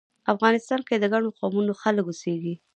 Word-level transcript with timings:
افغانستان 0.33 0.79
کې 0.87 0.95
د 0.97 1.05
ګڼو 1.13 1.29
قومونو 1.39 1.73
خلک 1.81 2.05
اوسیږی 2.07 2.55